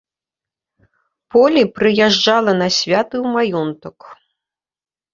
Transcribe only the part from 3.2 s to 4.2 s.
ў маёнтак.